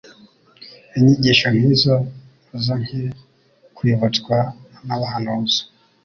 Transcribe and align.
Inyigisho 0.97 1.47
nk'izo 1.55 1.95
zongcye 2.63 3.01
kwibutswa 3.75 4.37
n'Abahanuzi. 4.85 5.61